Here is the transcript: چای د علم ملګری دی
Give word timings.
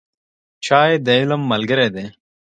چای 0.65 0.91
د 1.05 1.07
علم 1.19 1.41
ملګری 1.51 1.87
دی 1.95 2.05